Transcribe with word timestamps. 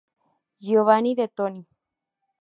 Giovanni 0.69 1.13
de 1.19 1.27
Toni. 1.27 1.63